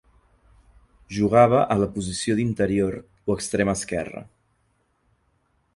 [1.17, 4.25] Jugava a la posició d'interior o extrem esquerre.